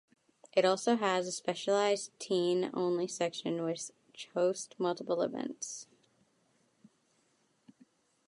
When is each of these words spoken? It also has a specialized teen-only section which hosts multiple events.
It 0.53 0.65
also 0.65 0.95
has 0.95 1.27
a 1.27 1.31
specialized 1.31 2.09
teen-only 2.17 3.05
section 3.07 3.61
which 3.61 3.91
hosts 4.33 4.73
multiple 4.79 5.21
events. 5.21 5.85